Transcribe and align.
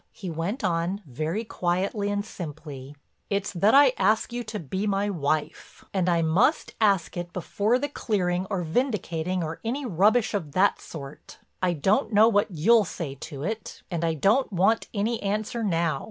He 0.13 0.31
went 0.31 0.63
on, 0.63 1.03
very 1.05 1.43
quietly 1.43 2.09
and 2.09 2.25
simply: 2.25 2.95
"It's 3.29 3.53
that 3.53 3.75
I 3.75 3.93
ask 3.99 4.33
you 4.33 4.43
to 4.45 4.57
be 4.59 4.87
my 4.87 5.11
wife. 5.11 5.85
And 5.93 6.09
I 6.09 6.23
must 6.23 6.73
ask 6.81 7.15
it 7.15 7.31
before 7.33 7.77
the 7.77 7.87
clearing 7.87 8.47
or 8.49 8.63
vindicating 8.63 9.43
or 9.43 9.59
any 9.63 9.85
rubbish 9.85 10.33
of 10.33 10.53
that 10.53 10.81
sort. 10.81 11.37
I 11.61 11.73
don't 11.73 12.11
know 12.13 12.27
what 12.27 12.49
you'll 12.49 12.83
say 12.83 13.13
to 13.13 13.43
it 13.43 13.83
and 13.91 14.03
I 14.03 14.15
don't 14.15 14.51
want 14.51 14.87
any 14.91 15.21
answer 15.21 15.63
now. 15.63 15.99